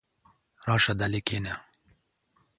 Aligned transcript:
راشه 0.67 0.93
دلې 0.99 1.21
کښېنه! 1.27 1.53